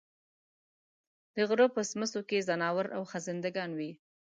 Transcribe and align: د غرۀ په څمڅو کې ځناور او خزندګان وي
د 1.35 1.37
غرۀ 1.49 1.65
په 1.75 1.81
څمڅو 1.89 2.21
کې 2.29 2.45
ځناور 2.49 2.85
او 2.97 3.01
خزندګان 3.11 3.71
وي 3.77 3.91